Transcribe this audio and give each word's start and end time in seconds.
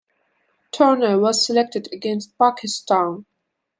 Turner 0.71 1.19
was 1.19 1.45
selected 1.45 1.87
against 1.93 2.35
Pakistan. 2.39 3.25